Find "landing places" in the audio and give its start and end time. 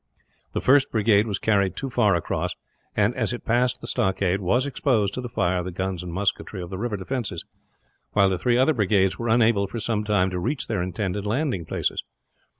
11.27-12.01